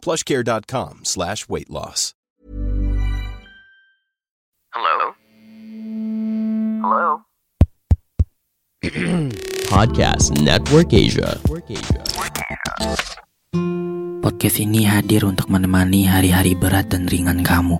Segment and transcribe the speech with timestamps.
[0.00, 2.16] plushcare.com slash weight loss.
[4.72, 5.12] Hello?
[6.80, 7.06] Hello?
[9.68, 11.36] Podcast Network Asia.
[14.24, 17.76] Podcast ini hadir untuk menemani hari-hari berat dan ringan kamu.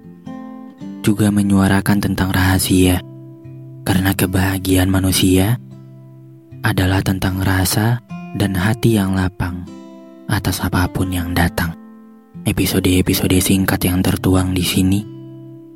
[1.00, 3.00] Juga menyuarakan tentang rahasia.
[3.88, 5.56] Karena kebahagiaan manusia
[6.60, 8.04] adalah tentang rasa
[8.36, 9.64] dan hati yang lapang
[10.28, 11.79] atas apa pun yang datang.
[12.40, 15.04] Episode-episode singkat yang tertuang di sini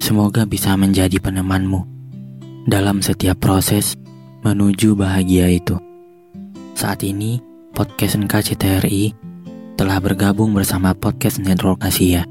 [0.01, 1.85] semoga bisa menjadi penemanmu
[2.65, 3.93] dalam setiap proses
[4.41, 5.77] menuju bahagia itu.
[6.73, 7.37] Saat ini,
[7.77, 9.13] podcast NKCTRI
[9.77, 12.25] telah bergabung bersama Podcast Network Asia.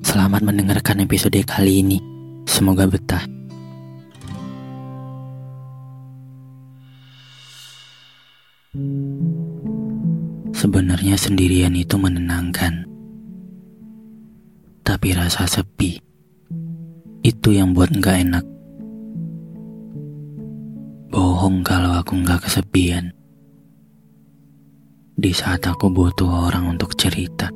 [0.00, 2.00] Selamat mendengarkan episode kali ini.
[2.48, 3.28] Semoga betah.
[10.56, 12.93] Sebenarnya sendirian itu menenangkan.
[14.84, 15.96] Tapi rasa sepi
[17.24, 18.44] itu yang buat nggak enak.
[21.08, 23.08] Bohong kalau aku nggak kesepian.
[25.16, 27.48] Di saat aku butuh orang untuk cerita.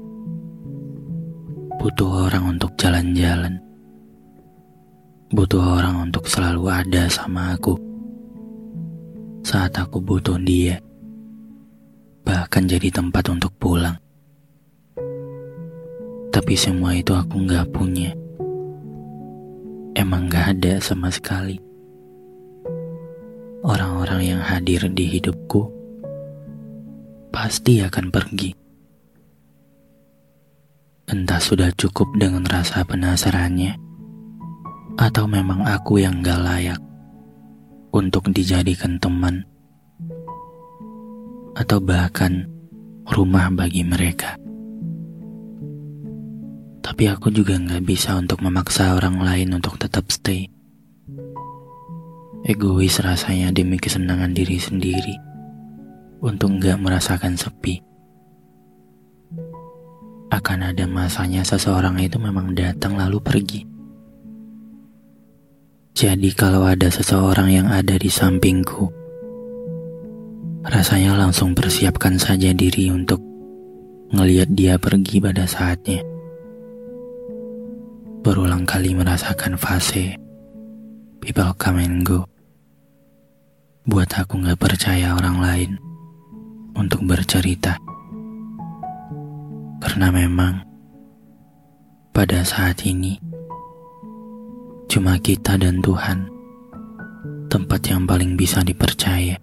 [1.77, 3.61] Butuh orang untuk jalan-jalan.
[5.29, 7.77] Butuh orang untuk selalu ada sama aku.
[9.45, 10.81] Saat aku butuh dia
[12.25, 13.58] bahkan jadi tempat untuk.
[16.49, 18.09] Tapi semua itu aku nggak punya.
[19.93, 21.61] Emang nggak ada sama sekali.
[23.61, 25.69] Orang-orang yang hadir di hidupku
[27.28, 28.56] pasti akan pergi.
[31.12, 33.77] Entah sudah cukup dengan rasa penasarannya,
[34.97, 36.81] atau memang aku yang gak layak
[37.93, 39.45] untuk dijadikan teman
[41.61, 42.49] atau bahkan
[43.05, 44.47] rumah bagi mereka.
[46.88, 50.49] Tapi aku juga nggak bisa untuk memaksa orang lain untuk tetap stay.
[52.49, 55.21] Egois rasanya demi kesenangan diri sendiri
[56.25, 57.84] untuk nggak merasakan sepi.
[60.32, 63.60] Akan ada masanya seseorang itu memang datang lalu pergi.
[65.93, 68.88] Jadi kalau ada seseorang yang ada di sampingku,
[70.69, 73.25] Rasanya langsung persiapkan saja diri untuk
[74.12, 76.18] ngeliat dia pergi pada saatnya.
[78.23, 80.19] Berulang kali merasakan fase
[81.29, 82.25] people come and go.
[83.84, 85.71] Buat aku gak percaya orang lain
[86.73, 87.77] untuk bercerita.
[89.78, 90.65] Karena memang
[92.17, 93.21] pada saat ini
[94.89, 96.33] cuma kita dan Tuhan
[97.53, 99.37] tempat yang paling bisa dipercaya.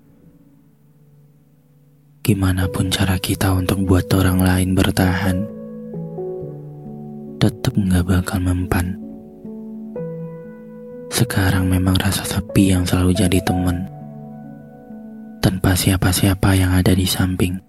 [2.25, 5.46] Gimana pun cara kita untuk buat orang lain bertahan,
[7.45, 8.97] tetap nggak bakal mempan.
[11.13, 13.85] Sekarang memang rasa sepi yang selalu jadi teman.
[15.45, 17.61] Tanpa siapa-siapa yang ada di samping.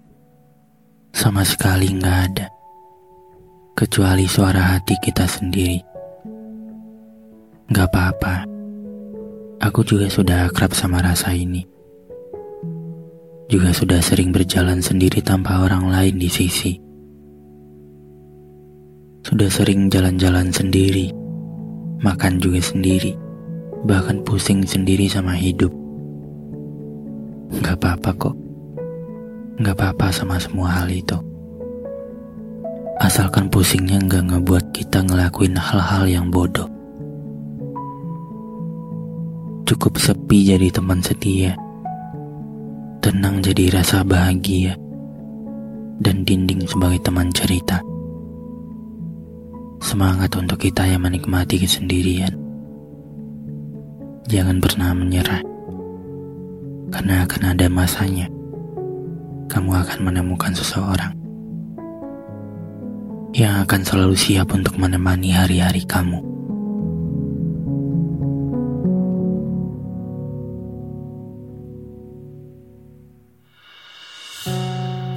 [1.13, 2.49] Sama sekali nggak ada.
[3.77, 5.77] Kecuali suara hati kita sendiri.
[7.69, 8.41] Gak apa-apa.
[9.61, 11.77] Aku juga sudah akrab sama rasa ini
[13.47, 16.86] juga sudah sering berjalan sendiri tanpa orang lain di sisi.
[19.27, 21.11] Sudah sering jalan-jalan sendiri,
[21.99, 23.11] makan juga sendiri,
[23.83, 25.67] bahkan pusing sendiri sama hidup.
[27.59, 28.35] Gak apa-apa kok.
[29.59, 31.19] Gak apa-apa sama semua hal itu.
[33.03, 36.71] Asalkan pusingnya gak ngebuat kita ngelakuin hal-hal yang bodoh.
[39.67, 41.59] Cukup sepi jadi teman setia
[43.07, 44.75] tenang jadi rasa bahagia,
[46.03, 47.79] dan dinding sebagai teman cerita.
[49.77, 52.33] Semangat untuk kita yang menikmati kesendirian.
[54.27, 55.39] Jangan pernah menyerah,
[56.91, 58.27] karena akan ada masanya.
[59.47, 61.15] Kamu akan menemukan seseorang
[63.37, 66.19] yang akan selalu siap untuk menemani hari-hari kamu.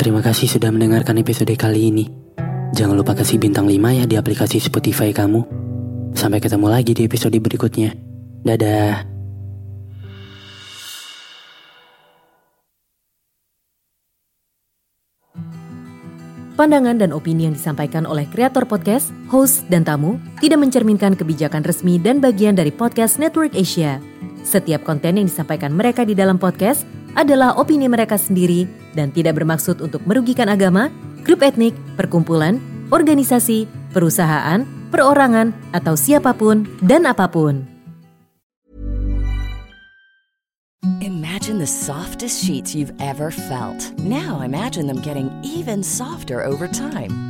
[0.00, 2.29] Terima kasih sudah mendengarkan episode kali ini.
[2.80, 5.44] Jangan lupa kasih bintang 5 ya di aplikasi Spotify kamu.
[6.16, 7.92] Sampai ketemu lagi di episode berikutnya.
[8.40, 9.04] Dadah.
[16.56, 22.00] Pandangan dan opini yang disampaikan oleh kreator podcast, host, dan tamu tidak mencerminkan kebijakan resmi
[22.00, 24.00] dan bagian dari podcast Network Asia.
[24.40, 28.64] Setiap konten yang disampaikan mereka di dalam podcast adalah opini mereka sendiri
[28.96, 30.88] dan tidak bermaksud untuk merugikan agama,
[31.28, 37.66] grup etnik, perkumpulan, organisasi, perusahaan, perorangan, atau siapa pun dan apa pun.
[41.00, 43.94] Imagine the softest sheets you've ever felt.
[44.02, 47.29] Now imagine them getting even softer over time.